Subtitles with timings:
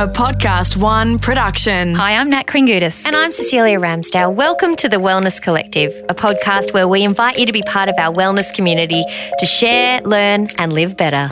[0.00, 1.94] A PodcastOne production.
[1.94, 3.04] Hi, I'm Nat Kringoudis.
[3.04, 4.34] And I'm Cecilia Ramsdale.
[4.34, 7.98] Welcome to the Wellness Collective, a podcast where we invite you to be part of
[7.98, 9.04] our wellness community
[9.38, 11.28] to share, learn, and live better.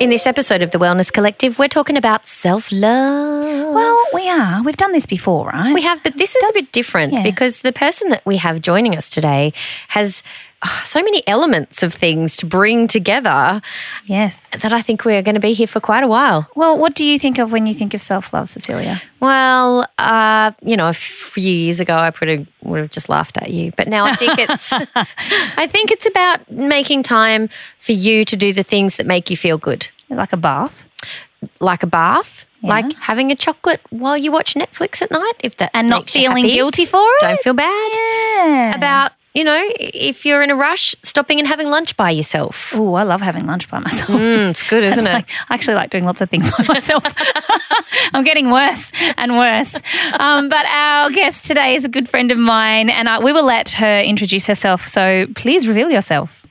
[0.00, 3.74] In this episode of the Wellness Collective, we're talking about self love.
[3.74, 4.62] Well, we are.
[4.62, 5.74] We've done this before, right?
[5.74, 7.22] We have, but this is a bit different yeah.
[7.22, 9.52] because the person that we have joining us today
[9.88, 10.22] has
[10.84, 13.60] so many elements of things to bring together
[14.06, 14.40] Yes.
[14.62, 16.48] that I think we're going to be here for quite a while.
[16.56, 19.00] Well, what do you think of when you think of self love, Cecilia?
[19.20, 23.50] Well, uh, you know, a few years ago, I probably would have just laughed at
[23.50, 28.36] you, but now I think it's, I think it's about making time for you to
[28.36, 30.88] do the things that make you feel good, Like a bath.
[31.60, 32.70] like a bath, Yeah.
[32.70, 36.46] like having a chocolate while you watch Netflix at night, if that And not feeling
[36.46, 37.20] guilty for it?
[37.20, 38.74] Don't feel bad Yeah.
[38.74, 39.12] about.
[39.36, 42.72] You know, if you're in a rush, stopping and having lunch by yourself.
[42.74, 44.08] Oh, I love having lunch by myself.
[44.08, 45.12] Mm, it's good, isn't it?
[45.12, 47.04] like- I actually like doing lots of things by myself.
[48.14, 49.78] I'm getting worse and worse.
[50.18, 53.44] Um, but our guest today is a good friend of mine, and I, we will
[53.44, 54.88] let her introduce herself.
[54.88, 56.45] So please reveal yourself.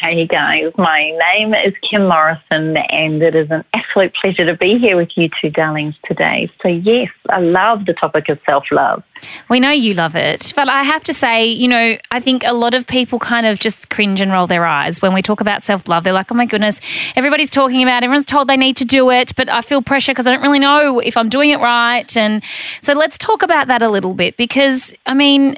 [0.00, 4.78] Hey guys, my name is Kim Morrison and it is an absolute pleasure to be
[4.78, 6.50] here with you two darlings today.
[6.60, 9.02] So yes, I love the topic of self-love.
[9.48, 12.52] We know you love it, but I have to say, you know, I think a
[12.52, 15.62] lot of people kind of just cringe and roll their eyes when we talk about
[15.62, 16.04] self love.
[16.04, 16.80] They're like, oh my goodness,
[17.14, 20.12] everybody's talking about, it, everyone's told they need to do it, but I feel pressure
[20.12, 22.16] because I don't really know if I'm doing it right.
[22.16, 22.42] And
[22.80, 25.56] so let's talk about that a little bit because, I mean,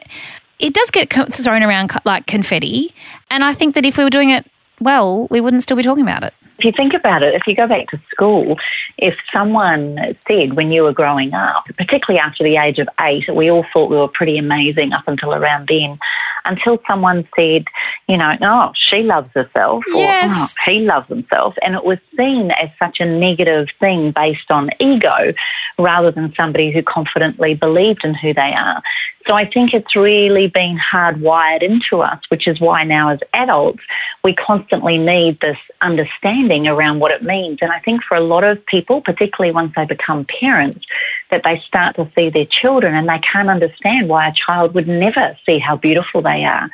[0.58, 2.94] it does get thrown around like confetti.
[3.30, 4.46] And I think that if we were doing it
[4.80, 6.34] well, we wouldn't still be talking about it.
[6.58, 8.58] If you think about it, if you go back to school,
[8.96, 13.50] if someone said when you were growing up, particularly after the age of eight, we
[13.50, 15.98] all thought we were pretty amazing up until around then,
[16.44, 17.64] until someone said,
[18.06, 21.56] you know, oh, she loves herself or oh, he loves himself.
[21.60, 25.32] And it was seen as such a negative thing based on ego
[25.76, 28.80] rather than somebody who confidently believed in who they are.
[29.26, 33.80] So I think it's really been hardwired into us, which is why now as adults,
[34.22, 37.58] we constantly need this understanding around what it means.
[37.62, 40.84] And I think for a lot of people, particularly once they become parents,
[41.30, 44.88] that they start to see their children and they can't understand why a child would
[44.88, 46.68] never see how beautiful they are.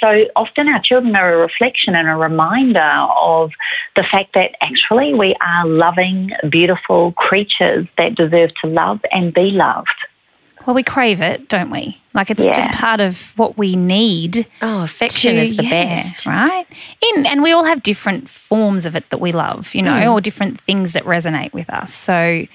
[0.00, 3.52] So often our children are a reflection and a reminder of
[3.94, 9.52] the fact that actually we are loving, beautiful creatures that deserve to love and be
[9.52, 9.94] loved.
[10.66, 11.98] Well, we crave it, don't we?
[12.14, 12.54] Like it's Yeah.
[12.54, 14.46] just part of what we need.
[14.60, 16.26] Oh, affection to- is the yeah, best.
[16.26, 16.66] right?
[17.14, 20.08] In and we all have different forms of it that we love, you know, Hmm.
[20.12, 21.92] or different things that resonate with us.
[21.94, 22.48] So, you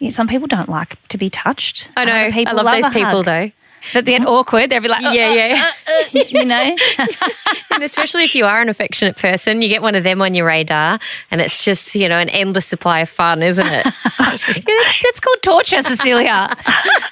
[0.00, 1.88] know, some people don't like to be touched.
[1.96, 2.12] I know.
[2.12, 3.24] Other I people love those people hug.
[3.26, 3.50] though.
[3.94, 4.70] That they get awkward.
[4.70, 5.70] They'll be like, "Uh, Yeah, uh, yeah.
[5.88, 6.76] uh, uh," you know.
[7.72, 10.44] And especially if you are an affectionate person, you get one of them on your
[10.46, 10.98] radar,
[11.30, 13.86] and it's just, you know, an endless supply of fun, isn't it?
[14.68, 16.48] Yeah, that's, called torture, Cecilia.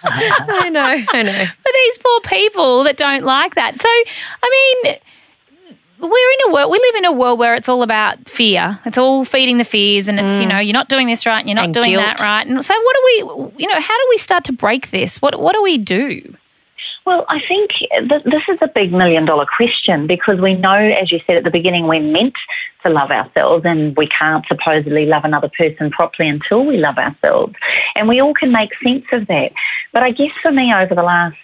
[0.02, 1.44] I know, I know.
[1.64, 3.76] But these poor people that don't like that.
[3.76, 4.96] So, I mean,
[6.00, 8.78] we're in a world, we live in a world where it's all about fear.
[8.84, 11.48] It's all feeding the fears, and it's, you know, you're not doing this right, and
[11.48, 12.02] you're not And doing guilt.
[12.04, 12.46] that right.
[12.46, 15.22] And so, what do we, you know, how do we start to break this?
[15.22, 16.36] What, what do we do?
[17.08, 21.10] Well, I think th- this is a big million dollar question because we know, as
[21.10, 22.34] you said at the beginning, we're meant
[22.82, 27.54] to love ourselves and we can't supposedly love another person properly until we love ourselves.
[27.96, 29.52] And we all can make sense of that.
[29.94, 31.38] But I guess for me over the last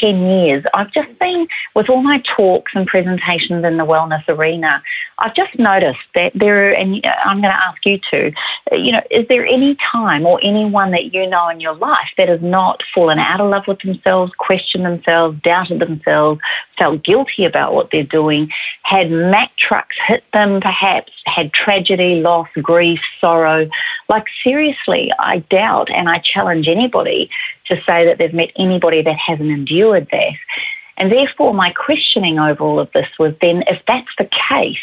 [0.00, 4.82] 10 years, I've just been, with all my talks and presentations in the wellness arena,
[5.18, 8.32] I've just noticed that there, are, and I'm going to ask you to,
[8.72, 12.28] you know, is there any time or anyone that you know in your life that
[12.28, 16.40] has not fallen out of love with themselves, questioned themselves, doubted themselves,
[16.78, 18.50] felt guilty about what they're doing,
[18.82, 23.68] had Mack trucks hit them perhaps, had tragedy, loss, grief, sorrow?
[24.08, 27.30] Like seriously, I doubt and I challenge anybody
[27.66, 30.32] to say that they've met anybody that hasn't endured that.
[30.96, 34.78] And therefore my questioning over all of this was then if that's the case,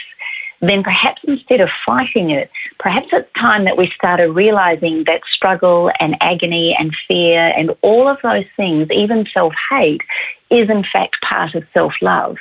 [0.70, 2.50] then perhaps instead of fighting it,
[2.80, 8.08] perhaps it's time that we started realizing that struggle and agony and fear and all
[8.08, 10.02] of those things, even self-hate,
[10.50, 12.38] is in fact part of self-love.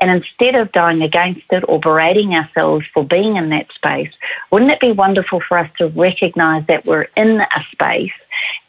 [0.00, 4.10] And instead of going against it or berating ourselves for being in that space,
[4.50, 8.12] wouldn't it be wonderful for us to recognize that we're in a space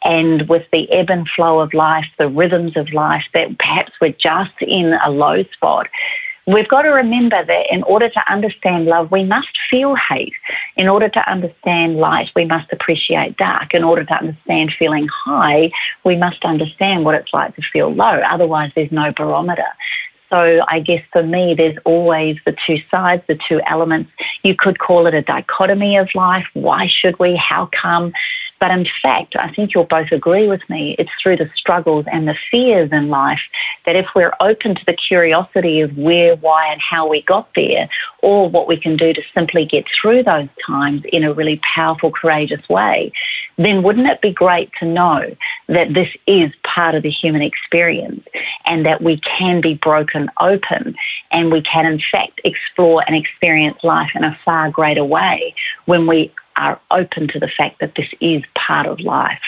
[0.04, 4.12] and with the ebb and flow of life, the rhythms of life, that perhaps we're
[4.12, 5.88] just in a low spot.
[6.46, 10.34] We've got to remember that in order to understand love, we must feel hate.
[10.76, 13.72] In order to understand light, we must appreciate dark.
[13.72, 15.70] In order to understand feeling high,
[16.04, 18.20] we must understand what it's like to feel low.
[18.30, 19.64] Otherwise, there's no barometer.
[20.28, 24.10] So I guess for me, there's always the two sides, the two elements.
[24.42, 26.46] You could call it a dichotomy of life.
[26.54, 27.36] Why should we?
[27.36, 28.12] How come?
[28.60, 32.26] But in fact, I think you'll both agree with me, it's through the struggles and
[32.26, 33.40] the fears in life
[33.86, 37.88] that if we're open to the curiosity of where, why and how we got there,
[38.22, 42.10] or what we can do to simply get through those times in a really powerful,
[42.10, 43.12] courageous way,
[43.56, 45.34] then wouldn't it be great to know
[45.68, 48.24] that this is part of the human experience
[48.64, 50.94] and that we can be broken open
[51.30, 55.54] and we can in fact explore and experience life in a far greater way
[55.86, 59.40] when we are open to the fact that this is part of life.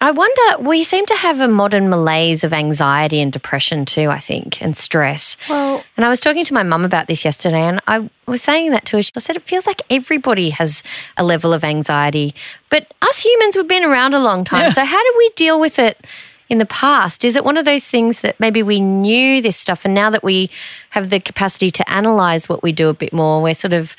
[0.00, 4.20] I wonder, we seem to have a modern malaise of anxiety and depression too, I
[4.20, 5.36] think, and stress.
[5.48, 8.70] Well, and I was talking to my mum about this yesterday, and I was saying
[8.70, 9.02] that to her.
[9.02, 10.84] She said, It feels like everybody has
[11.16, 12.32] a level of anxiety,
[12.70, 14.66] but us humans, we've been around a long time.
[14.66, 14.70] Yeah.
[14.70, 16.06] So, how do we deal with it
[16.48, 17.24] in the past?
[17.24, 20.22] Is it one of those things that maybe we knew this stuff, and now that
[20.22, 20.48] we
[20.90, 23.96] have the capacity to analyze what we do a bit more, we're sort of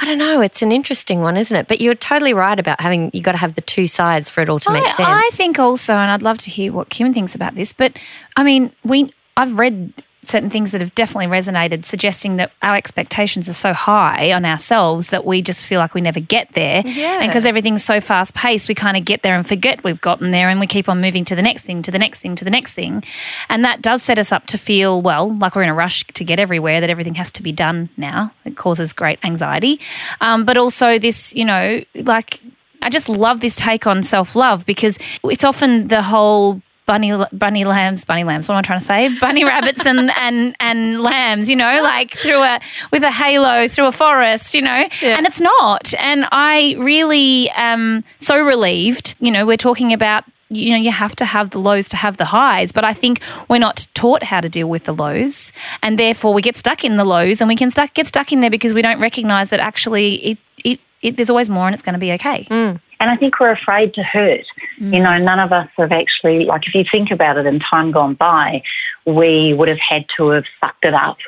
[0.00, 0.40] I don't know.
[0.40, 1.68] It's an interesting one, isn't it?
[1.68, 4.48] But you're totally right about having you got to have the two sides for it
[4.48, 5.08] all to make I, sense.
[5.08, 7.96] I think also, and I'd love to hear what Kim thinks about this, but
[8.36, 9.92] I mean, we I've read
[10.24, 15.08] certain things that have definitely resonated, suggesting that our expectations are so high on ourselves
[15.08, 16.82] that we just feel like we never get there.
[16.86, 17.20] Yeah.
[17.20, 20.30] And because everything's so fast paced, we kind of get there and forget we've gotten
[20.30, 22.44] there and we keep on moving to the next thing, to the next thing, to
[22.44, 23.02] the next thing.
[23.48, 26.24] And that does set us up to feel, well, like we're in a rush to
[26.24, 28.32] get everywhere, that everything has to be done now.
[28.44, 29.80] It causes great anxiety.
[30.20, 32.40] Um, but also, this, you know, like,
[32.80, 37.64] I just love this take on self love because it's often the whole bunny bunny
[37.64, 39.18] lambs bunny lambs what am i trying to say?
[39.18, 43.86] Bunny rabbits and and and lambs you know like through a with a halo through
[43.86, 44.88] a forest you know?
[45.02, 45.94] And it's not.
[45.98, 51.16] And i really am so relieved you know we're talking about you know you have
[51.16, 54.40] to have the lows to have the highs but i think we're not taught how
[54.40, 55.50] to deal with the lows
[55.82, 58.40] and therefore we get stuck in the lows and we can stuck get stuck in
[58.40, 61.82] there because we don't recognize that actually it it, it there's always more and it's
[61.82, 62.78] going to be okay mm.
[63.02, 64.46] And I think we're afraid to hurt.
[64.78, 65.02] You mm.
[65.02, 68.14] know, none of us have actually, like, if you think about it in time gone
[68.14, 68.62] by,
[69.04, 71.18] we would have had to have sucked it up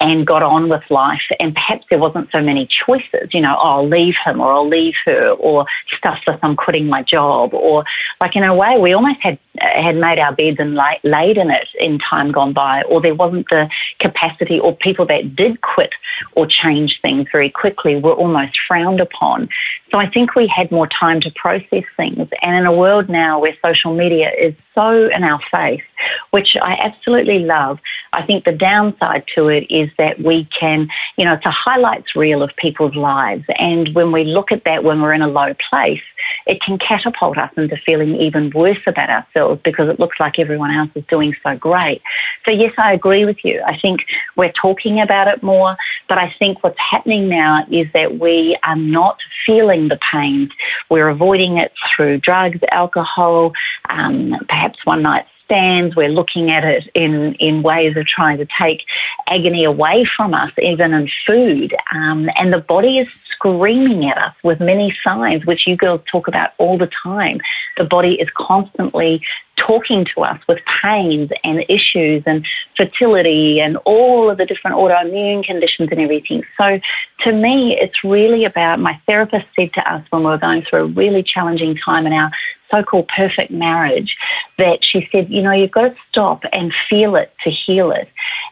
[0.00, 1.22] and got on with life.
[1.40, 4.68] And perhaps there wasn't so many choices, you know, oh, I'll leave him or I'll
[4.68, 5.66] leave her or
[5.96, 7.52] stuff this, I'm quitting my job.
[7.52, 7.84] Or,
[8.20, 11.68] like, in a way, we almost had, had made our beds and laid in it
[11.80, 15.92] in time gone by, or there wasn't the capacity, or people that did quit
[16.32, 19.48] or change things very quickly were almost frowned upon.
[19.90, 22.28] So I think we had more time to process things.
[22.42, 25.82] And in a world now where social media is so in our face,
[26.30, 27.80] which I absolutely love,
[28.12, 32.14] I think the downside to it is that we can, you know, it's a highlights
[32.14, 33.44] reel of people's lives.
[33.58, 36.02] And when we look at that when we're in a low place,
[36.46, 40.70] it can catapult us into feeling even worse about ourselves because it looks like everyone
[40.70, 42.02] else is doing so great.
[42.44, 43.62] So yes, I agree with you.
[43.66, 45.76] I think we're talking about it more,
[46.08, 50.50] but I think what's happening now is that we are not feeling the pain.
[50.88, 53.52] We're avoiding it through drugs, alcohol,
[53.88, 55.96] um, perhaps one night stands.
[55.96, 58.84] We're looking at it in, in ways of trying to take
[59.26, 61.74] agony away from us, even in food.
[61.92, 66.26] Um, and the body is screaming at us with many signs, which you girls talk
[66.26, 67.40] about all the time.
[67.76, 69.22] The body is constantly
[69.56, 72.44] talking to us with pains and issues and
[72.76, 76.42] fertility and all of the different autoimmune conditions and everything.
[76.56, 76.80] So
[77.20, 80.80] to me, it's really about, my therapist said to us when we were going through
[80.80, 82.30] a really challenging time in our
[82.70, 84.16] so-called perfect marriage
[84.58, 88.08] that she said, you know, you've got to stop and feel it to heal it.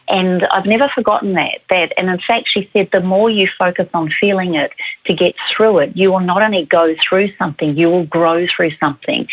[0.09, 1.59] And I've never forgotten that.
[1.69, 4.71] That, and in fact, she said, the more you focus on feeling it
[5.05, 8.71] to get through it, you will not only go through something, you will grow through
[8.79, 9.27] something.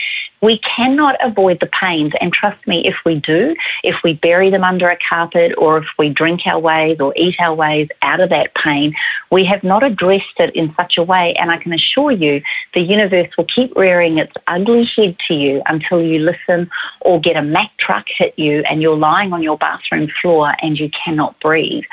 [0.45, 4.63] We cannot avoid the pains, and trust me, if we do, if we bury them
[4.63, 8.29] under a carpet, or if we drink our ways or eat our ways out of
[8.29, 8.95] that pain,
[9.31, 11.33] we have not addressed it in such a way.
[11.37, 12.43] And I can assure you,
[12.75, 16.69] the universe will keep rearing its ugly head to you until you listen
[17.01, 20.79] or get a Mack truck hit you and you're lying on your bathroom floor and
[20.79, 21.85] you cannot breathe.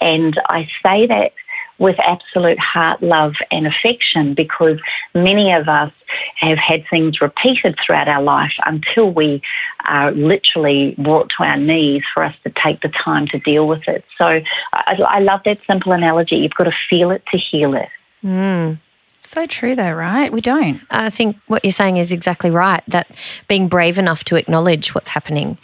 [0.00, 1.34] And I say that
[1.78, 4.78] with absolute heart, love and affection because
[5.14, 5.92] many of us
[6.36, 9.40] have had things repeated throughout our life until we
[9.84, 13.86] are literally brought to our knees for us to take the time to deal with
[13.88, 14.04] it.
[14.16, 14.40] So
[14.72, 16.36] I, I love that simple analogy.
[16.36, 17.88] You've got to feel it to heal it.
[18.24, 18.80] Mm.
[19.20, 22.82] so true though right we don't I think what you're saying is exactly right.
[22.88, 23.08] That
[23.46, 25.56] being brave enough to acknowledge what's happening.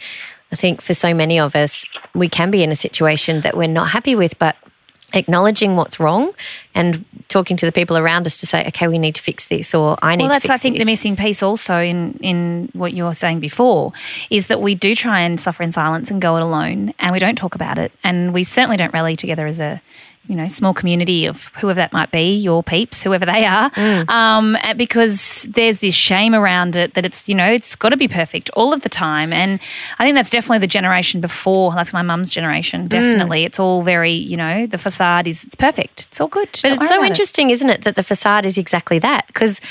[0.53, 3.67] I think for so many of us, we can be in a situation that we're
[3.67, 4.55] not happy with, but
[5.15, 6.33] acknowledging what's wrong
[6.73, 9.73] and talking to the people around us to say, okay, we need to fix this
[9.73, 10.81] or I need well, that's I think this.
[10.81, 13.93] the missing piece also in in what you were saying before
[14.29, 17.19] is that we do try and suffer in silence and go it alone, and we
[17.19, 19.81] don't talk about it, and we certainly don't rally together as a
[20.27, 24.09] you know small community of whoever that might be, your peeps, whoever they are, Mm.
[24.09, 28.07] um, because there's this shame around it that it's you know it's got to be
[28.07, 29.59] perfect all of the time, and
[29.99, 32.33] I think that's definitely the generation before, that's my mum's Mm.
[32.33, 32.87] generation.
[32.87, 36.49] Definitely, it's all very you know the facade is it's perfect, it's all good.
[36.61, 39.27] But it's so interesting, isn't it, that the facade is exactly that?
[39.27, 39.61] Because,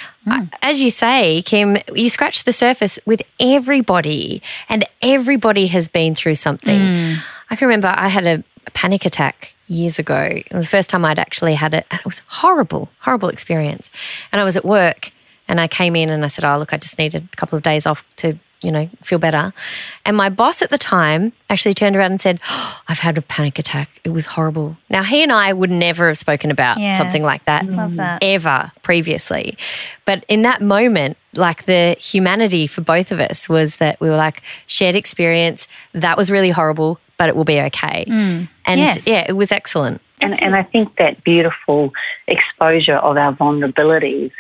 [0.63, 6.35] as you say, Kim, you scratch the surface with everybody, and everybody has been through
[6.37, 7.17] something.
[7.51, 10.21] I can remember I had a, a panic attack years ago.
[10.31, 13.91] It was the first time I'd actually had it, and it was horrible, horrible experience.
[14.33, 15.11] And I was at work,
[15.49, 17.63] and I came in and I said, "Oh, look, I just needed a couple of
[17.63, 19.53] days off to." You know, feel better.
[20.07, 23.21] And my boss at the time actually turned around and said, oh, I've had a
[23.21, 23.91] panic attack.
[24.05, 24.79] It was horrible.
[24.89, 26.97] Now, he and I would never have spoken about Yeah.
[26.97, 27.67] something like that
[27.97, 28.21] that.
[28.23, 29.59] ever previously.
[30.07, 34.17] But in that moment, like the humanity for both of us was that we were
[34.17, 35.69] like shared experience.
[35.93, 38.05] That was really horrible, but it will be okay.
[38.07, 38.49] Mm.
[38.67, 39.07] And Yes.
[39.07, 40.01] yeah, it was excellent.
[40.21, 41.93] And, and I think that beautiful
[42.29, 44.31] exposure of our vulnerabilities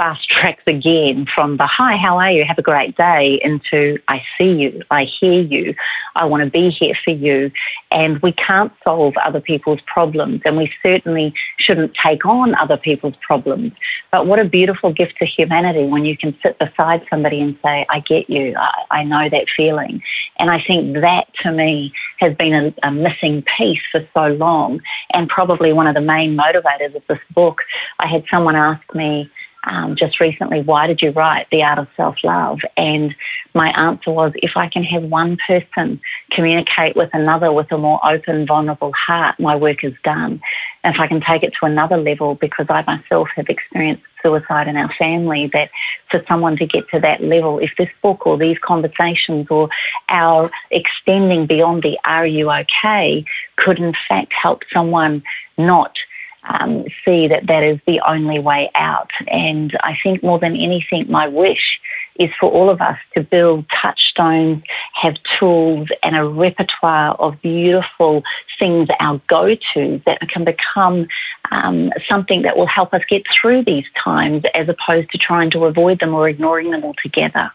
[0.00, 2.42] fast tracks again from the hi, how are you?
[2.42, 5.74] Have a great day into I see you, I hear you,
[6.16, 7.52] I want to be here for you.
[7.90, 13.16] And we can't solve other people's problems and we certainly shouldn't take on other people's
[13.20, 13.72] problems.
[14.10, 17.84] But what a beautiful gift to humanity when you can sit beside somebody and say,
[17.90, 20.02] I get you, I, I know that feeling.
[20.38, 24.80] And I think that to me has been a, a missing piece for so long
[25.12, 27.60] and probably one of the main motivators of this book.
[27.98, 29.30] I had someone ask me,
[29.64, 32.60] um, just recently, why did you write The Art of Self-Love?
[32.76, 33.14] And
[33.54, 36.00] my answer was, if I can have one person
[36.30, 40.40] communicate with another with a more open, vulnerable heart, my work is done.
[40.82, 44.66] And if I can take it to another level, because I myself have experienced suicide
[44.66, 45.70] in our family, that
[46.10, 49.68] for someone to get to that level, if this book or these conversations or
[50.08, 53.24] our extending beyond the are you okay
[53.56, 55.22] could in fact help someone
[55.58, 55.96] not
[56.48, 59.10] um, see that that is the only way out.
[59.28, 61.80] And I think more than anything, my wish
[62.18, 64.62] is for all of us to build touchstones,
[64.94, 68.22] have tools and a repertoire of beautiful
[68.58, 71.06] things, our go-tos that can become
[71.50, 75.64] um, something that will help us get through these times as opposed to trying to
[75.64, 77.50] avoid them or ignoring them altogether.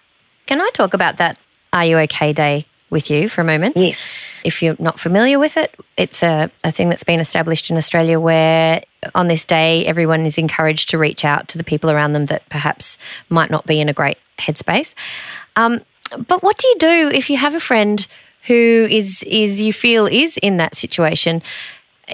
[0.48, 1.38] Can I talk about that
[1.72, 3.76] Are You OK Day with you for a moment?
[3.78, 3.98] Yes.
[4.44, 8.20] If you're not familiar with it, it's a, a thing that's been established in Australia
[8.20, 12.26] where on this day everyone is encouraged to reach out to the people around them
[12.28, 12.98] that perhaps
[13.30, 14.94] might not be in a great headspace.
[15.56, 15.82] Um,
[16.28, 18.06] but what do you do if you have a friend
[18.44, 21.42] who is is you feel is in that situation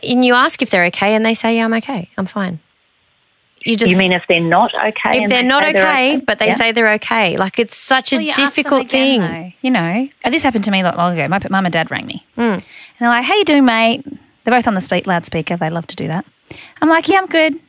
[0.04, 2.60] and you ask if they're okay and they say, Yeah, I'm okay, I'm fine.
[3.64, 5.24] You just You mean if they're not okay?
[5.24, 6.56] if they're they not okay, they're but they Yeah.
[6.56, 7.38] say they're okay.
[7.38, 9.22] Like it's such a Well, you ask them difficult again, thing.
[9.22, 9.54] though.
[9.62, 11.28] You know, this happened to me not long ago.
[11.28, 12.42] My mum and dad rang me, Hmm.
[12.42, 12.64] and
[13.00, 14.04] they're like, "How you doing, mate?"
[14.44, 15.58] They're both on the speak loudspeaker.
[15.58, 16.26] They love to do that.
[16.82, 17.60] I'm like, "Yeah, I'm good."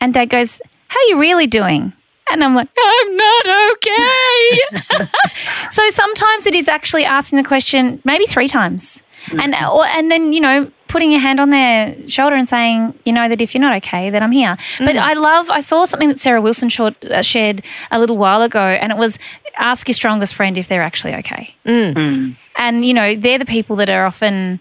[0.00, 1.92] And dad goes, "How are you really doing?"
[2.30, 5.06] And I'm like, "I'm not okay."
[5.70, 9.02] so sometimes it is actually asking the question, maybe three times,
[9.38, 13.12] and or, and then you know putting your hand on their shoulder and saying, you
[13.12, 14.56] know, that if you're not okay, then I'm here.
[14.78, 18.42] But I love, I saw something that Sarah Wilson short, uh, shared a little while
[18.42, 19.18] ago, and it was
[19.56, 21.54] ask your strongest friend if they're actually okay.
[21.64, 24.60] And, you know, they're the people that are often.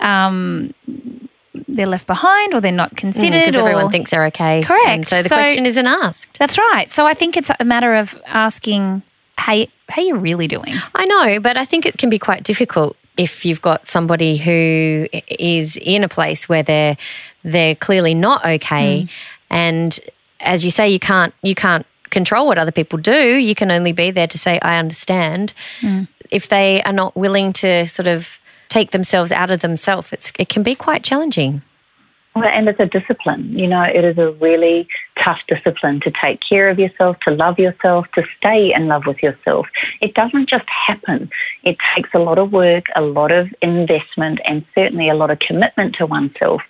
[0.00, 0.74] Um,
[1.68, 4.62] they're left behind or they're not considered Because Mm, everyone thinks they're okay.
[4.62, 4.86] Correct.
[4.86, 6.38] And so the So- question isn't asked.
[6.38, 9.02] that's right so i think it's a matter of asking
[9.40, 12.96] hey how you really doing I know, but I think it can be quite difficult
[13.16, 16.96] if you've got somebody who is in a place where they're
[17.42, 19.06] they're clearly not okay, hmm.
[19.50, 20.00] and
[20.40, 23.36] as you say, you can't you can't control what other people do.
[23.36, 26.04] You can only be there to say, "I understand." Hmm.
[26.30, 30.48] If they are not willing to sort of take themselves out of themselves, it's it
[30.48, 31.62] can be quite challenging.
[32.36, 33.58] Well, and it's a discipline.
[33.58, 34.86] You know, it is a really
[35.18, 39.22] tough discipline to take care of yourself, to love yourself, to stay in love with
[39.22, 39.66] yourself.
[40.02, 41.30] It doesn't just happen.
[41.64, 45.38] It takes a lot of work, a lot of investment, and certainly a lot of
[45.38, 46.60] commitment to oneself.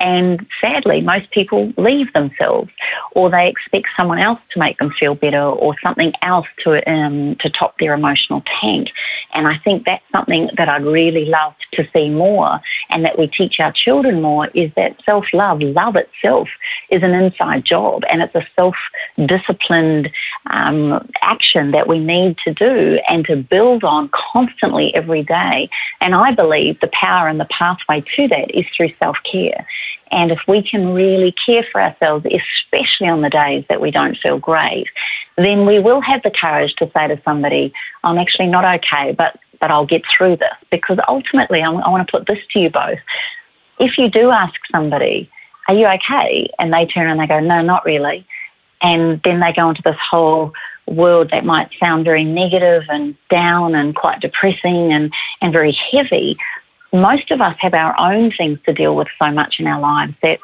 [0.00, 2.70] And sadly, most people leave themselves
[3.12, 7.36] or they expect someone else to make them feel better or something else to, um,
[7.40, 8.88] to top their emotional tank.
[9.34, 13.26] And I think that's something that I'd really love to see more and that we
[13.26, 16.48] teach our children more is that self-love, love itself,
[16.88, 20.08] is an inside job and it's a self-disciplined
[20.50, 25.68] um, action that we need to do and to build on constantly every day.
[26.00, 29.66] And I believe the power and the pathway to that is through self-care.
[30.12, 34.16] And if we can really care for ourselves, especially on the days that we don't
[34.16, 34.86] feel great,
[35.36, 37.72] then we will have the courage to say to somebody,
[38.04, 40.58] I'm actually not okay, but, but I'll get through this.
[40.70, 42.98] Because ultimately, I want to put this to you both.
[43.80, 45.30] If you do ask somebody,
[45.66, 46.48] are you okay?
[46.58, 48.26] And they turn and they go, no, not really.
[48.80, 50.52] And then they go into this whole
[50.86, 56.38] world that might sound very negative and down and quite depressing and, and very heavy
[56.92, 60.14] most of us have our own things to deal with so much in our lives
[60.22, 60.40] that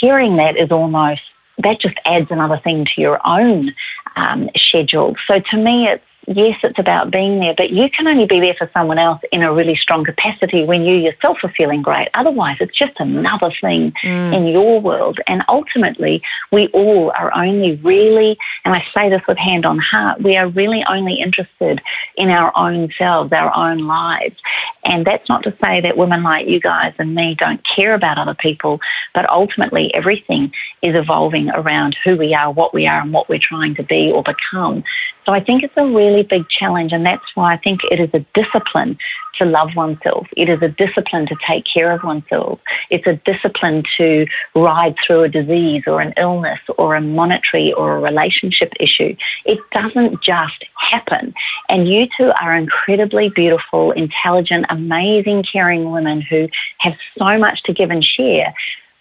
[0.00, 1.22] hearing that is almost,
[1.58, 3.74] that just adds another thing to your own
[4.16, 5.14] um, schedule.
[5.26, 8.54] So to me, it's yes, it's about being there, but you can only be there
[8.54, 12.08] for someone else in a really strong capacity when you yourself are feeling great.
[12.14, 14.36] Otherwise, it's just another thing mm.
[14.36, 15.18] in your world.
[15.26, 16.22] And ultimately,
[16.52, 20.48] we all are only really, and I say this with hand on heart, we are
[20.48, 21.80] really only interested
[22.16, 24.36] in our own selves, our own lives.
[24.84, 28.18] And that's not to say that women like you guys and me don't care about
[28.18, 28.80] other people,
[29.14, 33.38] but ultimately everything is evolving around who we are, what we are, and what we're
[33.38, 34.84] trying to be or become.
[35.26, 38.10] So I think it's a really big challenge and that's why I think it is
[38.12, 38.98] a discipline
[39.38, 40.26] to love oneself.
[40.36, 42.60] It is a discipline to take care of oneself.
[42.90, 47.96] It's a discipline to ride through a disease or an illness or a monetary or
[47.96, 49.16] a relationship issue.
[49.44, 51.34] It doesn't just happen.
[51.68, 56.48] And you two are incredibly beautiful, intelligent, amazing, caring women who
[56.78, 58.54] have so much to give and share.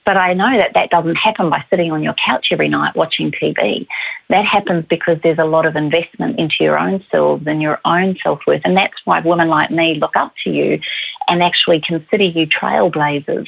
[0.05, 3.31] But I know that that doesn't happen by sitting on your couch every night watching
[3.31, 3.87] TV.
[4.29, 8.17] That happens because there's a lot of investment into your own selves and your own
[8.23, 8.61] self-worth.
[8.65, 10.79] And that's why women like me look up to you
[11.27, 13.47] and actually consider you trailblazers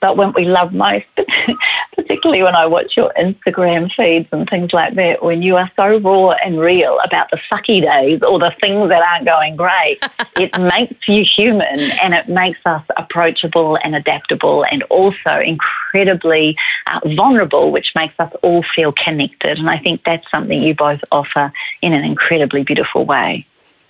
[0.00, 1.06] but when we love most,
[1.96, 5.98] particularly when I watch your Instagram feeds and things like that, when you are so
[5.98, 9.98] raw and real about the sucky days or the things that aren't going great,
[10.36, 17.00] it makes you human and it makes us approachable and adaptable and also incredibly uh,
[17.16, 19.58] vulnerable, which makes us all feel connected.
[19.58, 21.52] And I think that's something you both offer
[21.82, 23.46] in an incredibly beautiful way.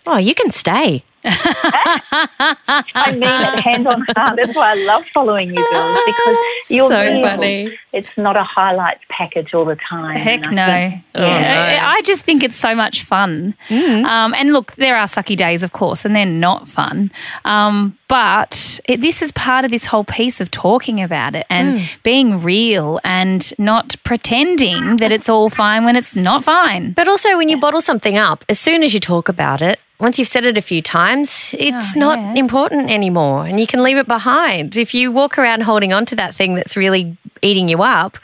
[0.07, 1.05] Oh, you can stay.
[1.31, 4.37] I mean it hand on heart.
[4.37, 6.37] That's why I love following you girls because
[6.69, 7.23] you're so real.
[7.27, 7.79] funny.
[7.93, 10.17] It's not a highlights package all the time.
[10.17, 10.63] Heck no.
[10.65, 11.79] I think- yeah.
[11.81, 11.87] no.
[11.87, 13.55] I just think it's so much fun.
[13.71, 17.11] Um, and look, there are sucky days, of course, and they're not fun.
[17.45, 21.81] Um, but it, this is part of this whole piece of talking about it and
[22.03, 26.93] being real and not pretending that it's all fine when it's not fine.
[26.93, 30.19] But also, when you bottle something up, as soon as you talk about it, once
[30.19, 32.35] you've said it a few times, it's Oh, not yeah.
[32.35, 34.77] important anymore and you can leave it behind.
[34.77, 38.17] If you walk around holding on to that thing that's really eating you up,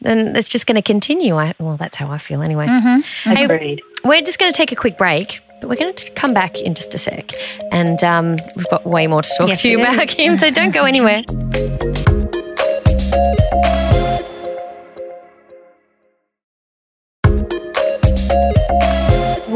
[0.00, 1.36] then it's just going to continue.
[1.36, 2.66] I, well, that's how I feel anyway.
[2.66, 3.30] Mm-hmm.
[3.32, 3.82] Hey, Agreed.
[4.02, 6.74] we're just going to take a quick break, but we're going to come back in
[6.74, 7.32] just a sec.
[7.70, 9.82] And um, we've got way more to talk Yes, to you do.
[9.82, 11.22] about, Kim, so don't go anywhere.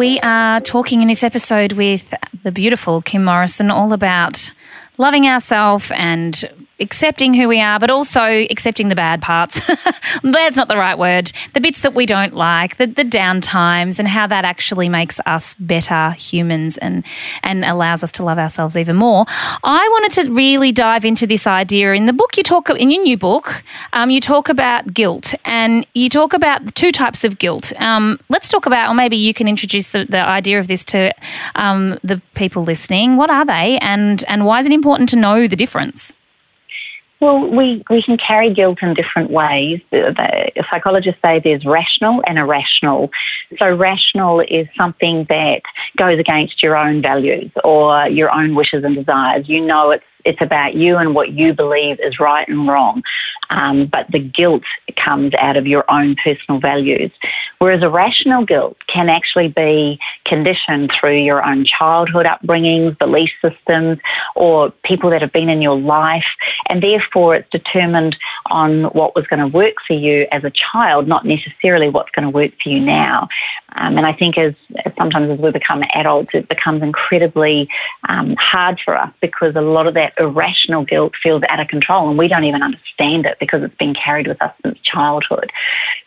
[0.05, 2.13] We are talking in this episode with
[2.43, 4.53] the beautiful Kim Morrison all about
[4.99, 9.61] loving ourselves and accepting who we are, but also accepting the bad parts.
[10.23, 11.33] That's not the right word.
[11.55, 15.19] The bits that we don't like, the, the down times, and how that actually makes
[15.27, 17.05] us better humans and,
[17.43, 19.25] and allows us to love ourselves even more.
[19.65, 21.93] I wanted to really dive into this idea.
[21.95, 25.87] In the book, you talk, in your new book, um, you talk about guilt and
[25.95, 27.73] you talk about the two types of guilt.
[27.81, 31.15] Um, let's talk about, or maybe you can introduce the, the idea of this to
[31.55, 33.17] um, the people listening.
[33.17, 36.13] What are they and, and why is it important to know the difference?
[37.25, 39.81] Well, we, we can carry guilt in different ways.
[39.91, 43.11] The, the psychologists say there's rational and irrational.
[43.59, 45.63] So rational is something that
[45.97, 49.49] goes against your own values or your own wishes and desires.
[49.49, 53.03] You know it's it's about you and what you believe is right and wrong.
[53.51, 54.63] Um, but the guilt
[54.97, 57.13] comes out of your own personal values.
[57.59, 63.99] Whereas irrational guilt can actually be conditioned through your own childhood upbringings, belief systems,
[64.35, 66.27] or people that have been in your life.
[66.69, 71.07] And therefore it's determined on what was going to work for you as a child,
[71.07, 73.29] not necessarily what's going to work for you now.
[73.77, 77.69] Um, and I think as, as, sometimes as we become adults, it becomes incredibly
[78.09, 82.09] um, hard for us because a lot of that irrational guilt feels out of control
[82.09, 85.51] and we don't even understand it because it's been carried with us since childhood.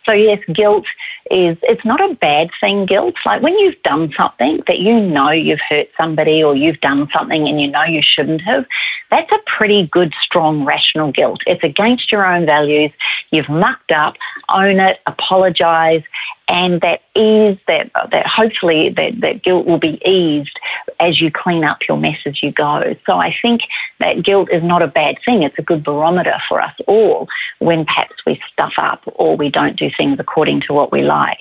[0.06, 0.86] So yes, guilt
[1.30, 3.15] is, it's not a bad thing, guilt.
[3.26, 7.48] Like when you've done something that you know you've hurt somebody or you've done something
[7.48, 8.65] and you know you shouldn't have,
[9.12, 11.41] that's a pretty good, strong, rational guilt.
[11.46, 12.91] It's against your own values.
[13.32, 14.15] You've mucked up,
[14.50, 16.04] own it, apologise,
[16.47, 20.57] and that ease that that hopefully that, that guilt will be eased
[20.99, 22.95] as you clean up your mess as you go.
[23.05, 23.62] So I think
[23.99, 25.43] that guilt is not a bad thing.
[25.43, 27.27] It's a good barometer for us all
[27.60, 31.39] when perhaps we stuff up or we don't do things according to what we like.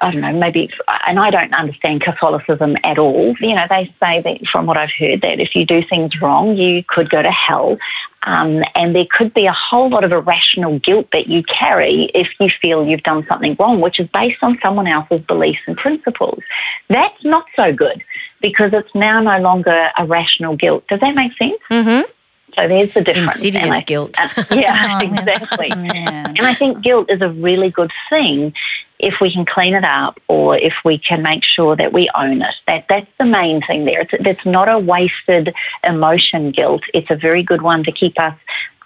[0.00, 0.70] I don't know, maybe,
[1.06, 3.34] and I don't understand Catholicism at all.
[3.40, 6.56] You know, they say that from what I've heard that if you do things wrong,
[6.56, 7.78] you could go to hell.
[8.24, 12.28] Um, and there could be a whole lot of irrational guilt that you carry if
[12.40, 16.42] you feel you've done something wrong, which is based on someone else's beliefs and principles.
[16.88, 18.02] That's not so good
[18.40, 20.84] because it's now no longer a rational guilt.
[20.88, 21.60] Does that make sense?
[21.70, 22.10] Mm-hmm.
[22.56, 23.34] So there's the difference.
[23.36, 24.16] Insidious I, guilt.
[24.50, 25.68] yeah, oh, exactly.
[25.68, 26.28] Yeah.
[26.28, 28.52] And I think guilt is a really good thing
[28.98, 32.42] if we can clean it up or if we can make sure that we own
[32.42, 32.54] it.
[32.66, 34.00] That that's the main thing there.
[34.00, 36.82] It's, it's not a wasted emotion guilt.
[36.94, 38.34] It's a very good one to keep us,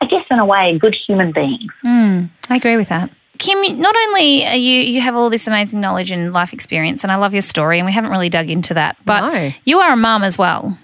[0.00, 1.72] I guess, in a way, good human beings.
[1.84, 3.10] Mm, I agree with that.
[3.38, 7.12] Kim, not only are you you have all this amazing knowledge and life experience, and
[7.12, 9.52] I love your story, and we haven't really dug into that, but no.
[9.64, 10.76] you are a mum as well.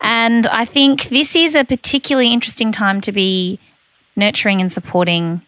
[0.00, 3.58] And I think this is a particularly interesting time to be
[4.16, 5.42] nurturing and supporting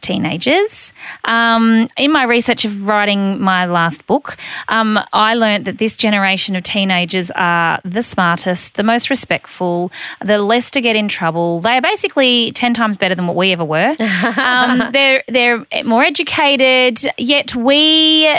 [0.00, 0.92] teenagers.
[1.24, 4.36] Um, in my research of writing my last book,
[4.68, 9.90] um, I learned that this generation of teenagers are the smartest, the most respectful,
[10.24, 11.60] the less to get in trouble.
[11.60, 13.96] They are basically ten times better than what we ever were.
[14.38, 18.32] Um, they're they're more educated, yet we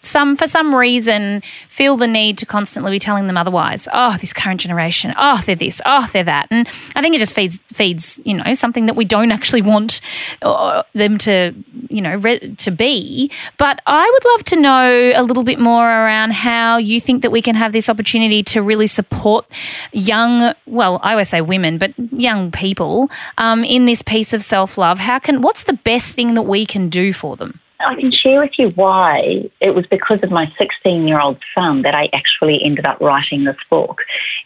[0.00, 3.88] some for some reason feel the need to constantly be telling them otherwise.
[3.92, 5.14] Oh, this current generation.
[5.16, 5.80] Oh, they're this.
[5.84, 6.46] Oh, they're that.
[6.50, 10.00] And I think it just feeds feeds you know something that we don't actually want
[10.42, 11.54] uh, them to
[11.88, 13.30] you know re- to be.
[13.58, 17.30] But I would love to know a little bit more around how you think that
[17.30, 19.46] we can have this opportunity to really support
[19.92, 20.54] young.
[20.66, 24.98] Well, I always say women, but young people um, in this piece of self love.
[24.98, 27.60] How can what's the best thing that we can do for them?
[27.80, 31.82] I can share with you why it was because of my 16 year old son
[31.82, 34.02] that I actually ended up writing this book.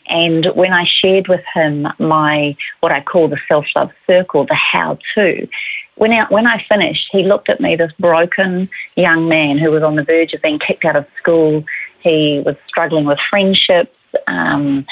[0.09, 4.55] And when I shared with him my, what I call the self love circle, the
[4.55, 5.49] how to,
[5.97, 9.83] when I, when I finished, he looked at me, this broken young man who was
[9.83, 11.64] on the verge of being kicked out of school.
[12.01, 13.97] He was struggling with friendships.
[14.27, 14.87] Um,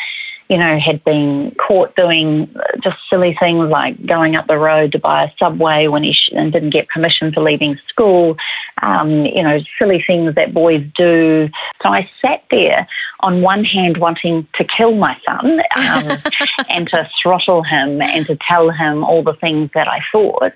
[0.48, 4.98] you know, had been caught doing just silly things like going up the road to
[4.98, 8.36] buy a subway when he sh- and didn't get permission for leaving school,
[8.82, 11.48] um, you know, silly things that boys do.
[11.82, 12.86] So I sat there
[13.20, 16.18] on one hand wanting to kill my son um,
[16.68, 20.52] and to throttle him and to tell him all the things that I thought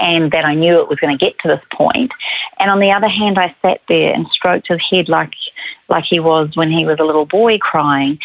[0.00, 2.12] and that I knew it was going to get to this point.
[2.58, 5.32] And on the other hand, I sat there and stroked his head like
[5.88, 8.18] like he was when he was a little boy crying.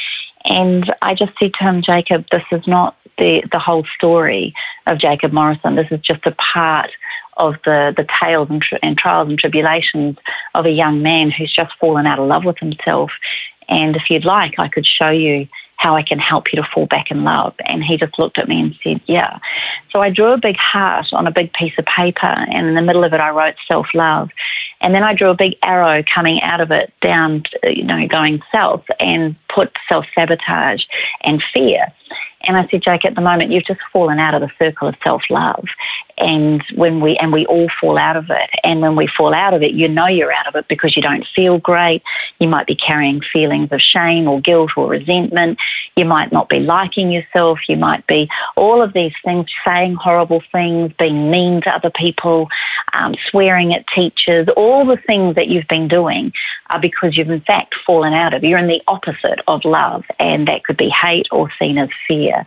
[0.47, 4.53] And I just said to him, Jacob, this is not the, the whole story
[4.85, 5.75] of Jacob Morrison.
[5.75, 6.91] This is just a part
[7.37, 10.17] of the, the tales and, and trials and tribulations
[10.55, 13.11] of a young man who's just fallen out of love with himself.
[13.69, 16.87] And if you'd like, I could show you how I can help you to fall
[16.87, 17.53] back in love.
[17.65, 19.39] And he just looked at me and said, yeah.
[19.91, 22.81] So I drew a big heart on a big piece of paper and in the
[22.81, 24.29] middle of it I wrote self-love.
[24.81, 28.41] And then I drew a big arrow coming out of it down, you know, going
[28.51, 30.83] south and put self-sabotage
[31.21, 31.87] and fear.
[32.41, 34.95] And I said, Jake, at the moment you've just fallen out of the circle of
[35.03, 35.65] self-love.
[36.17, 38.49] And when we, and we all fall out of it.
[38.63, 41.01] And when we fall out of it, you know you're out of it because you
[41.01, 42.01] don't feel great.
[42.39, 45.59] You might be carrying feelings of shame or guilt or resentment.
[45.95, 47.59] You might not be liking yourself.
[47.67, 52.47] You might be all of these things, saying horrible things, being mean to other people,
[52.93, 56.31] um, swearing at teachers, all the things that you've been doing
[56.69, 58.43] are because you've in fact fallen out of.
[58.43, 62.45] You're in the opposite of love and that could be hate or seen as fear.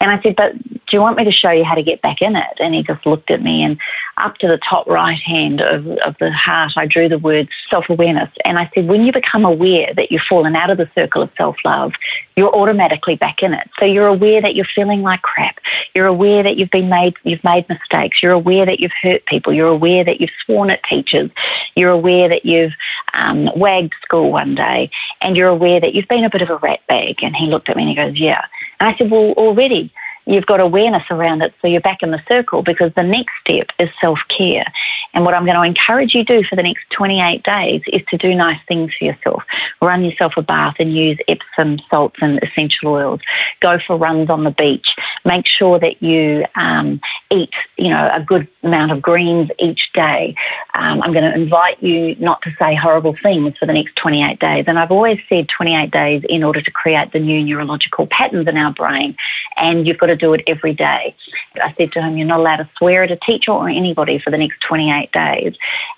[0.00, 0.52] And I said, but
[0.90, 2.58] do you want me to show you how to get back in it?
[2.58, 3.78] And he just looked at me and
[4.16, 8.30] up to the top right hand of, of the heart, I drew the word self-awareness.
[8.44, 11.30] And I said, when you become aware that you've fallen out of the circle of
[11.36, 11.92] self-love,
[12.36, 13.70] you're automatically back in it.
[13.78, 15.58] So you're aware that you're feeling like crap.
[15.94, 18.20] You're aware that you've been made, you've made mistakes.
[18.20, 19.52] You're aware that you've hurt people.
[19.52, 21.30] You're aware that you've sworn at teachers.
[21.76, 22.72] You're aware that you've
[23.14, 24.90] um, wagged school one day.
[25.20, 27.22] And you're aware that you've been a bit of a rat bag.
[27.22, 28.44] And he looked at me and he goes, yeah.
[28.80, 29.92] And I said, well, already
[30.30, 33.68] you've got awareness around it, so you're back in the circle because the next step
[33.78, 34.64] is self-care.
[35.12, 38.02] And what I'm going to encourage you to do for the next 28 days is
[38.10, 39.42] to do nice things for yourself.
[39.82, 43.20] Run yourself a bath and use Epsom salts and essential oils.
[43.60, 44.94] Go for runs on the beach.
[45.24, 50.36] Make sure that you um, eat, you know, a good amount of greens each day.
[50.74, 54.38] Um, I'm going to invite you not to say horrible things for the next 28
[54.38, 54.64] days.
[54.68, 58.56] And I've always said 28 days in order to create the new neurological patterns in
[58.56, 59.16] our brain.
[59.56, 61.16] And you've got to do it every day.
[61.56, 64.30] I said to him, you're not allowed to swear at a teacher or anybody for
[64.30, 65.54] the next 28 days.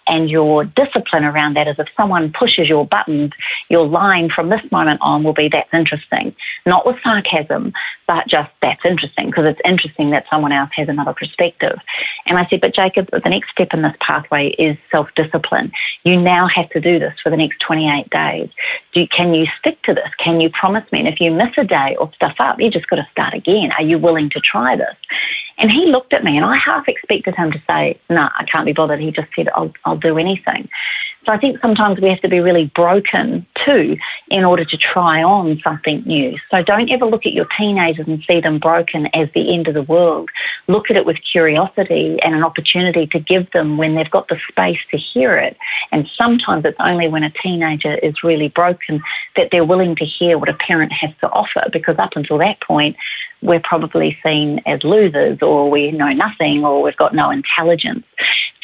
[0.07, 3.33] And your discipline around that is if someone pushes your buttons,
[3.69, 6.35] your line from this moment on will be that's interesting.
[6.65, 7.73] Not with sarcasm,
[8.12, 11.79] but just that's interesting because it's interesting that someone else has another perspective.
[12.27, 15.72] And I said, but Jacob, the next step in this pathway is self-discipline.
[16.05, 18.51] You now have to do this for the next 28 days.
[18.92, 20.11] Do, can you stick to this?
[20.18, 20.98] Can you promise me?
[20.98, 23.72] And if you miss a day or stuff up, you just got to start again.
[23.79, 24.94] Are you willing to try this?
[25.59, 28.45] And he looked at me and I half expected him to say, no, nah, I
[28.45, 29.01] can't be bothered.
[29.01, 30.69] He just said, I'll, I'll do anything.
[31.25, 33.97] So I think sometimes we have to be really broken too
[34.29, 36.37] in order to try on something new.
[36.51, 39.75] So don't ever look at your teenagers and see them broken as the end of
[39.75, 40.31] the world.
[40.67, 44.41] Look at it with curiosity and an opportunity to give them when they've got the
[44.49, 45.57] space to hear it.
[45.93, 49.01] And sometimes it's only when a teenager is really broken
[49.37, 52.61] that they're willing to hear what a parent has to offer because up until that
[52.62, 52.97] point,
[53.43, 58.05] we're probably seen as losers or we know nothing or we've got no intelligence.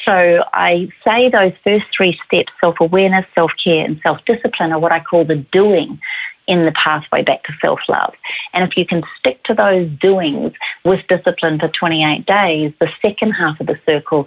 [0.04, 5.24] So I say those first three steps, self-awareness, self-care and self-discipline are what I call
[5.24, 6.00] the doing
[6.48, 8.14] in the pathway back to self-love.
[8.54, 13.32] And if you can stick to those doings with discipline for 28 days, the second
[13.32, 14.26] half of the circle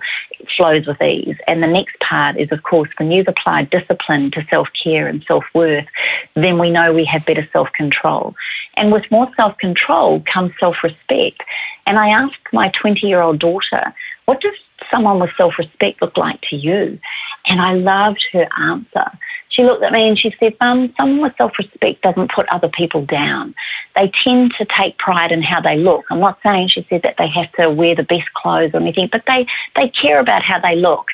[0.55, 1.35] flows with ease.
[1.47, 5.87] And the next part is, of course, when you've applied discipline to self-care and self-worth,
[6.35, 8.35] then we know we have better self-control.
[8.75, 11.41] And with more self-control comes self-respect.
[11.87, 13.93] And I asked my 20-year-old daughter,
[14.25, 14.53] what does
[14.89, 16.99] someone with self-respect look like to you?
[17.45, 19.11] And I loved her answer.
[19.49, 23.05] She looked at me and she said, Mum, someone with self-respect doesn't put other people
[23.05, 23.53] down.
[23.95, 26.05] They tend to take pride in how they look.
[26.09, 29.09] I'm not saying she said that they have to wear the best clothes or anything,
[29.11, 31.09] but they, they care about how they look.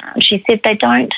[0.00, 1.14] Um, she said they don't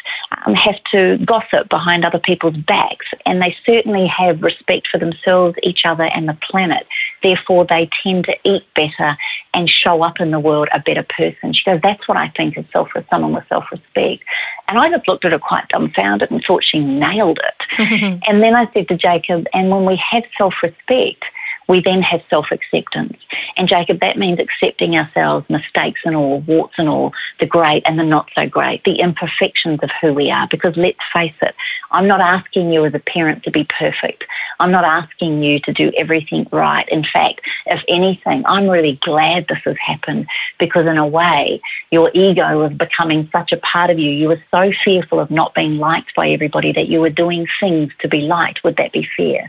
[0.47, 5.57] um, have to gossip behind other people's backs and they certainly have respect for themselves,
[5.63, 6.87] each other and the planet.
[7.23, 9.17] Therefore, they tend to eat better
[9.55, 11.53] and show up in the world a better person.
[11.53, 14.23] She goes, that's what I think is self someone with self-respect.
[14.69, 18.23] And I just looked at her quite dumbfounded and thought she nailed it.
[18.29, 21.25] and then I said to Jacob, and when we have self-respect,
[21.71, 23.17] we then have self-acceptance.
[23.57, 27.97] And Jacob, that means accepting ourselves, mistakes and all, warts and all, the great and
[27.97, 30.49] the not so great, the imperfections of who we are.
[30.51, 31.55] Because let's face it,
[31.93, 34.25] I'm not asking you as a parent to be perfect.
[34.59, 36.89] I'm not asking you to do everything right.
[36.89, 40.27] In fact, if anything, I'm really glad this has happened
[40.59, 44.11] because in a way, your ego was becoming such a part of you.
[44.11, 47.93] You were so fearful of not being liked by everybody that you were doing things
[48.01, 48.65] to be liked.
[48.65, 49.49] Would that be fair?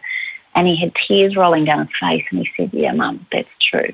[0.55, 3.93] And he had tears rolling down his face and he said, yeah, mum, that's true.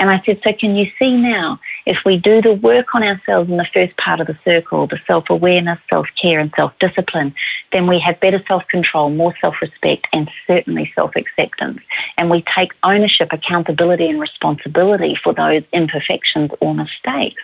[0.00, 3.50] And I said, so can you see now, if we do the work on ourselves
[3.50, 7.34] in the first part of the circle, the self-awareness, self-care and self-discipline,
[7.72, 11.80] then we have better self-control, more self-respect and certainly self-acceptance.
[12.16, 17.42] And we take ownership, accountability and responsibility for those imperfections or mistakes.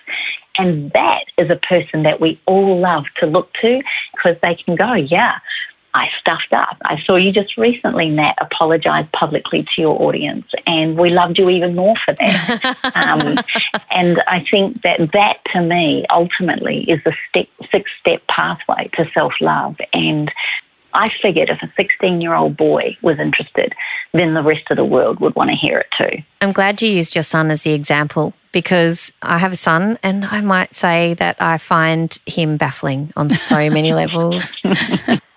[0.56, 3.82] And that is a person that we all love to look to
[4.14, 5.38] because they can go, yeah,
[5.94, 6.76] I stuffed up.
[6.84, 11.48] I saw you just recently, Nat, apologise publicly to your audience, and we loved you
[11.48, 12.76] even more for that.
[12.96, 13.38] um,
[13.92, 17.14] and I think that that, to me, ultimately is the
[17.70, 19.76] six-step pathway to self-love.
[19.92, 20.32] And
[20.94, 23.74] I figured if a 16-year-old boy was interested,
[24.12, 26.22] then the rest of the world would want to hear it too.
[26.40, 30.24] I'm glad you used your son as the example because I have a son and
[30.24, 34.60] I might say that I find him baffling on so many levels.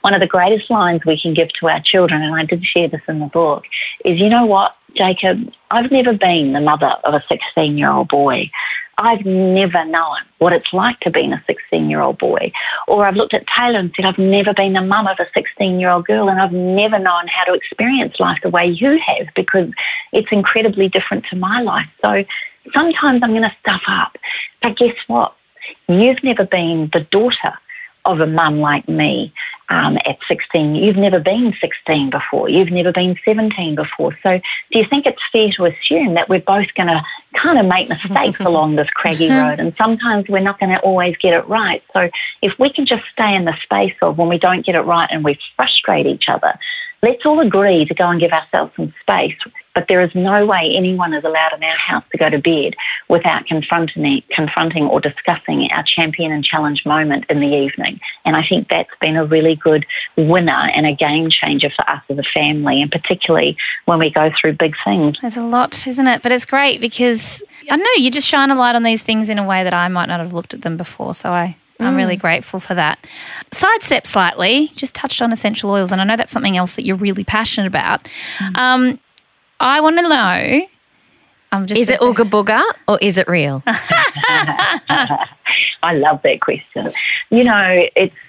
[0.02, 2.88] one of the greatest lines we can give to our children, and I did share
[2.88, 3.66] this in the book,
[4.06, 8.08] is you know what, Jacob, I've never been the mother of a 16 year old
[8.08, 8.50] boy.
[9.00, 12.52] I've never known what it's like to be a 16 year old boy.
[12.88, 15.80] Or I've looked at Taylor and said, I've never been the mum of a 16
[15.80, 19.28] year old girl and I've never known how to experience life the way you have
[19.36, 19.70] because
[20.14, 21.88] it's incredibly different to my life.
[22.02, 22.24] So
[22.74, 24.18] sometimes I'm going to stuff up.
[24.64, 25.36] But guess what?
[25.88, 27.54] You've never been the daughter
[28.08, 29.34] of a mum like me
[29.70, 30.76] um, at 16.
[30.76, 32.50] You've never been 16 before.
[32.50, 34.18] You've never been 17 before.
[34.24, 34.40] So
[34.72, 37.04] do you think it's fair to assume that we're both going to
[37.36, 41.16] kind of make mistakes along this craggy road and sometimes we're not going to always
[41.18, 41.84] get it right.
[41.94, 42.10] So
[42.42, 45.10] if we can just stay in the space of when we don't get it right
[45.12, 46.58] and we frustrate each other,
[47.04, 49.36] let's all agree to go and give ourselves some space
[49.78, 52.74] but there is no way anyone is allowed in our house to go to bed
[53.10, 58.00] without confronting, confronting or discussing our champion and challenge moment in the evening.
[58.26, 59.86] And I think that's been a really good
[60.16, 64.32] winner and a game changer for us as a family, and particularly when we go
[64.42, 65.20] through big things.
[65.22, 66.24] There's a lot, isn't it?
[66.24, 69.38] But it's great because I know you just shine a light on these things in
[69.38, 71.14] a way that I might not have looked at them before.
[71.14, 72.98] So I I'm really grateful for that.
[73.52, 76.96] Sidestep slightly, just touched on essential oils, and I know that's something else that you're
[76.96, 78.08] really passionate about.
[78.56, 79.00] Um,
[79.60, 80.68] I want to know.
[81.52, 83.64] I'm just Is it ooga booga or is it real?
[83.68, 85.26] I
[85.94, 86.92] love that question.
[87.30, 88.27] You know, it's, it's, it's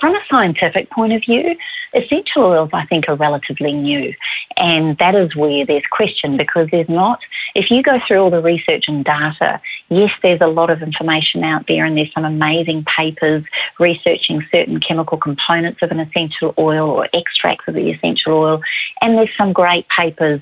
[0.00, 1.56] from a scientific point of view,
[1.94, 4.14] essential oils I think are relatively new.
[4.56, 7.20] And that is where there's question because there's not,
[7.54, 11.44] if you go through all the research and data, yes, there's a lot of information
[11.44, 13.44] out there and there's some amazing papers
[13.78, 18.60] researching certain chemical components of an essential oil or extracts of the essential oil.
[19.00, 20.40] And there's some great papers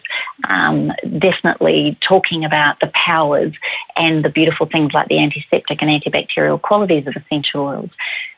[0.49, 3.53] um, definitely talking about the powers
[3.97, 7.90] and the beautiful things like the antiseptic and antibacterial qualities of essential oils.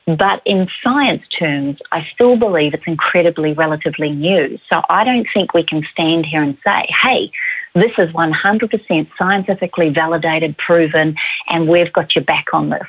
[0.07, 4.59] But in science terms, I still believe it's incredibly relatively new.
[4.69, 7.33] So I don't think we can stand here and say, hey,
[7.75, 11.17] this is 100% scientifically validated, proven,
[11.49, 12.87] and we've got your back on this.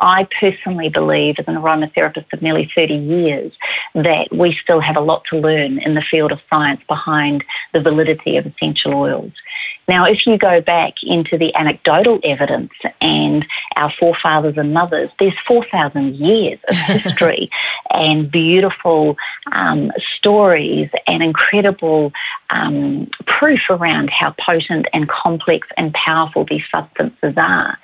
[0.00, 3.52] I personally believe, as an aromatherapist of nearly 30 years,
[3.94, 7.80] that we still have a lot to learn in the field of science behind the
[7.80, 9.32] validity of essential oils.
[9.88, 13.44] Now, if you go back into the anecdotal evidence and
[13.76, 17.50] our forefathers and mothers, there's 4,000 years of history
[17.90, 19.16] and beautiful
[19.50, 22.12] um, stories and incredible
[22.50, 27.78] um, proof around how potent and complex and powerful these substances are.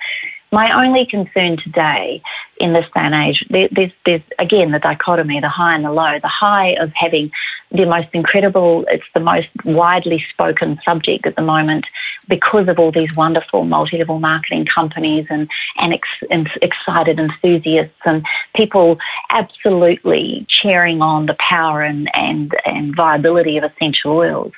[0.55, 2.21] My only concern today
[2.61, 6.17] in this day and age, there's, there's again the dichotomy, the high and the low.
[6.17, 7.29] The high of having
[7.73, 11.87] the most incredible, it's the most widely spoken subject at the moment
[12.29, 18.25] because of all these wonderful multi-level marketing companies and, and, ex, and excited enthusiasts and
[18.55, 18.97] people
[19.31, 24.53] absolutely cheering on the power and, and, and viability of essential oils.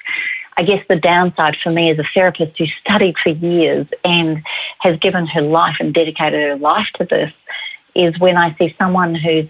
[0.57, 4.43] I guess the downside for me as a therapist who studied for years and
[4.79, 7.31] has given her life and dedicated her life to this
[7.93, 9.47] is when I see someone who's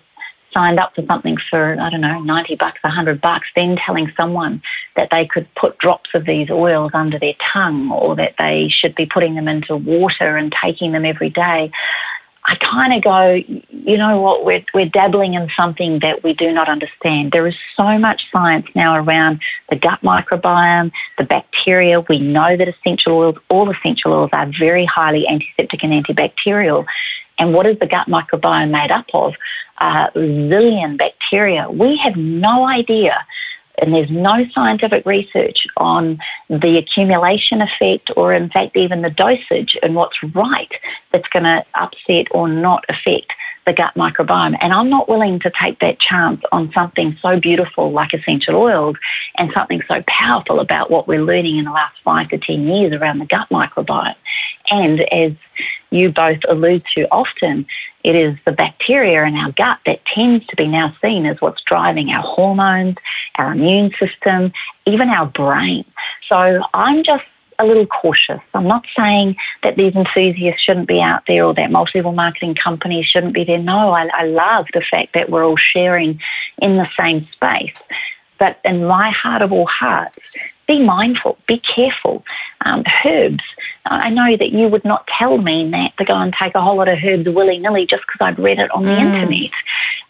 [0.53, 4.61] signed up for something for, I don't know, 90 bucks, 100 bucks, then telling someone
[4.95, 8.95] that they could put drops of these oils under their tongue or that they should
[8.95, 11.71] be putting them into water and taking them every day.
[12.47, 16.53] I kind of go, you know what, we're, we're dabbling in something that we do
[16.53, 17.33] not understand.
[17.33, 21.99] There is so much science now around the gut microbiome, the bacteria.
[21.99, 26.85] We know that essential oils, all essential oils are very highly antiseptic and antibacterial.
[27.37, 29.35] And what is the gut microbiome made up of?
[29.79, 31.69] Uh, zillion bacteria.
[31.69, 33.25] We have no idea
[33.79, 39.77] and there's no scientific research on the accumulation effect or in fact even the dosage
[39.83, 40.71] and what's right
[41.11, 43.31] that's going to upset or not affect
[43.67, 44.57] the gut microbiome.
[44.61, 48.95] And I'm not willing to take that chance on something so beautiful like essential oils
[49.35, 52.93] and something so powerful about what we're learning in the last five to 10 years
[52.93, 54.15] around the gut microbiome.
[54.71, 55.33] And as
[55.89, 57.65] you both allude to often,
[58.03, 61.61] it is the bacteria in our gut that tends to be now seen as what's
[61.63, 62.95] driving our hormones,
[63.37, 64.51] our immune system,
[64.85, 65.85] even our brain.
[66.27, 67.23] So I'm just
[67.59, 68.39] a little cautious.
[68.53, 73.07] I'm not saying that these enthusiasts shouldn't be out there or that multi-level marketing companies
[73.07, 73.57] shouldn't be there.
[73.57, 76.21] No, I, I love the fact that we're all sharing
[76.59, 77.73] in the same space.
[78.37, 80.19] But in my heart of all hearts,
[80.67, 82.23] be mindful, be careful.
[82.61, 83.43] Um, herbs,
[83.85, 86.75] I know that you would not tell me that to go and take a whole
[86.75, 89.13] lot of herbs willy nilly just because I'd read it on the Mm.
[89.15, 89.51] internet.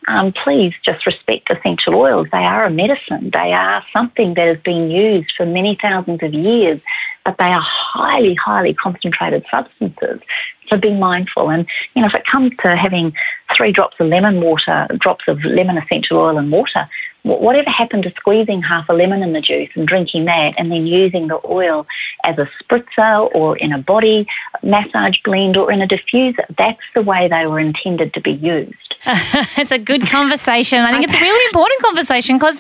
[0.08, 2.28] Um, please just respect essential oils.
[2.32, 3.30] They are a medicine.
[3.34, 6.80] They are something that has been used for many thousands of years,
[7.26, 10.22] but they are highly, highly concentrated substances.
[10.70, 11.50] So be mindful.
[11.50, 13.14] And, you know, if it comes to having
[13.56, 16.88] three drops of lemon water, drops of lemon essential oil and water,
[17.24, 20.88] whatever happened to squeezing half a lemon in the juice and drinking that and then
[20.88, 21.86] using the oil
[22.24, 24.26] as a spritzer or in a body
[24.64, 26.46] massage blend or in a diffuser?
[26.58, 28.87] That's the way they were intended to be used.
[29.58, 30.80] it's a good conversation.
[30.80, 32.60] I think it's a really important conversation because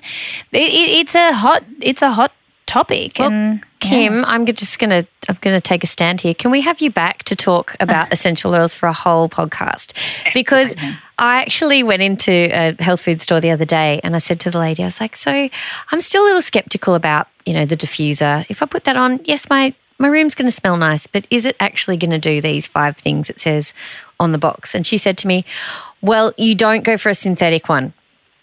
[0.51, 2.31] it, it, it's a hot it's a hot
[2.65, 3.19] topic.
[3.19, 6.33] and Kim, I'm just going to I'm to take a stand here.
[6.33, 9.93] Can we have you back to talk about essential oils for a whole podcast?
[10.33, 10.75] Because
[11.17, 14.51] I actually went into a health food store the other day and I said to
[14.51, 15.49] the lady, I was like, "So,
[15.91, 18.45] I'm still a little skeptical about, you know, the diffuser.
[18.49, 21.43] If I put that on, yes, my my room's going to smell nice, but is
[21.45, 23.73] it actually going to do these five things it says
[24.19, 25.45] on the box?" And she said to me,
[26.01, 27.93] "Well, you don't go for a synthetic one."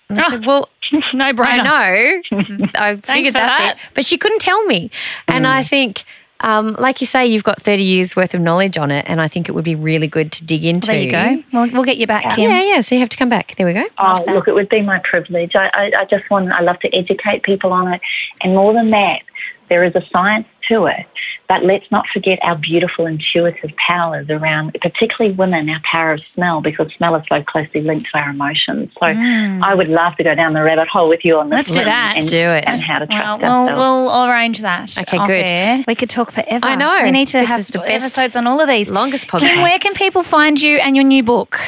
[0.08, 0.68] And I said, "Well,
[1.14, 1.46] No brainer.
[1.46, 2.68] I know.
[2.74, 3.74] I figured for that, that.
[3.76, 4.90] bit, but she couldn't tell me.
[5.28, 6.04] And I think,
[6.40, 9.28] um, like you say, you've got 30 years worth of knowledge on it, and I
[9.28, 10.88] think it would be really good to dig into.
[10.88, 11.42] There you go.
[11.52, 12.50] We'll, we'll get you back, Kim.
[12.50, 12.80] Yeah, yeah.
[12.80, 13.54] So you have to come back.
[13.56, 13.84] There we go.
[13.98, 15.54] Oh, look, it would be my privilege.
[15.54, 18.00] I, I, I just want, I love to educate people on it.
[18.42, 19.22] And more than that,
[19.68, 21.06] there is a science to it.
[21.48, 26.62] But let's not forget our beautiful intuitive powers around, particularly women, our power of smell,
[26.62, 28.90] because smell is so closely linked to our emotions.
[28.94, 29.62] So mm.
[29.62, 31.84] I would love to go down the rabbit hole with you on this Let's do
[31.84, 32.14] that.
[32.16, 32.64] And, Do it.
[32.66, 34.96] and how to Well, trust we'll, we'll arrange that.
[35.00, 35.50] Okay, good.
[35.50, 35.84] air.
[35.86, 36.64] We could talk forever.
[36.64, 37.00] I know.
[37.02, 38.90] We need to This have the best- episodes on all of these.
[38.90, 39.40] longest podcast.
[39.40, 39.62] Kim, podcast.
[39.62, 41.58] where can people find you and your new book?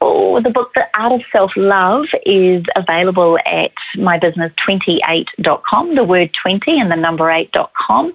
[0.00, 6.92] Oh, the book, The Art of Self-Love, is available at mybusiness28.com, the word 20 and
[6.92, 8.12] the number 8.com.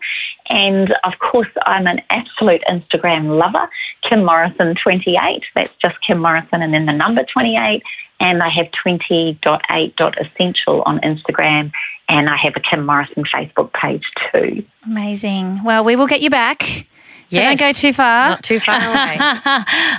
[0.48, 3.68] And of course, I'm an absolute Instagram lover,
[4.04, 5.42] Kim Morrison28.
[5.56, 7.82] That's just Kim Morrison and then the number 28.
[8.20, 11.72] And I have 20.8.essential on Instagram.
[12.08, 14.64] And I have a Kim Morrison Facebook page too.
[14.86, 15.64] Amazing.
[15.64, 16.86] Well, we will get you back.
[17.32, 18.30] So don't go too far.
[18.30, 19.18] Not too far away.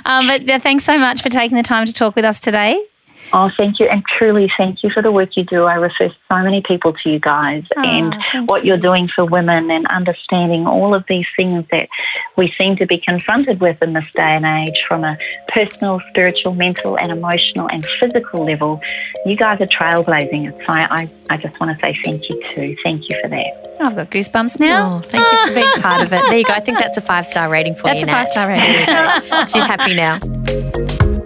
[0.05, 2.79] Um, but thanks so much for taking the time to talk with us today.
[3.31, 3.87] Oh, thank you.
[3.87, 5.63] And truly, thank you for the work you do.
[5.63, 8.15] I refer so many people to you guys Oh, and
[8.47, 11.89] what you're doing for women and understanding all of these things that
[12.35, 15.17] we seem to be confronted with in this day and age from a
[15.47, 18.81] personal, spiritual, mental, and emotional and physical level.
[19.25, 20.55] You guys are trailblazing it.
[20.65, 22.75] So I, I, I just want to say thank you too.
[22.83, 23.77] Thank you for that.
[23.79, 25.01] I've got goosebumps now.
[25.03, 26.23] Oh, thank you for being part of it.
[26.27, 26.53] There you go.
[26.53, 28.05] I think that's a five star rating for That's you.
[28.05, 29.47] a five-star rating.
[29.47, 31.22] She's happy now.